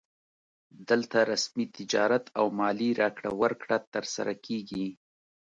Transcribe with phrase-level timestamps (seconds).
[0.89, 4.87] دلته رسمي تجارت او مالي راکړه ورکړه ترسره کیږي